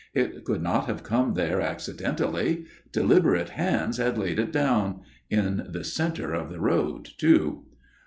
It 0.15 0.45
could 0.45 0.63
not 0.63 0.87
have 0.87 1.03
come 1.03 1.35
there 1.35 1.61
accidentally. 1.61 2.65
Deliberate 2.91 3.49
hands 3.49 3.97
had 3.97 4.17
laid 4.17 4.39
it 4.39 4.51
down; 4.51 5.01
in 5.29 5.67
the 5.69 5.83
centre 5.83 6.33
of 6.33 6.49
the 6.49 6.59
road, 6.59 7.07
too. 7.19 7.65